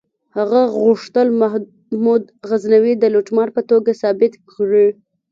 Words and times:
هغه 0.37 0.61
غوښتل 0.81 1.27
محمود 1.41 2.23
غزنوي 2.49 2.93
د 2.97 3.03
لوټمار 3.13 3.47
په 3.55 3.61
توګه 3.71 3.91
ثابت 4.01 4.33
کړي. 4.51 4.87